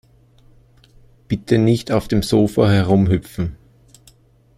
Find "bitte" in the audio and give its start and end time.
1.27-1.59